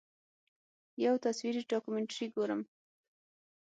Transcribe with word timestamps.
یو 1.05 1.15
تصویري 1.25 1.61
ډاکومنټري 1.71 2.27
ګورم. 2.35 2.61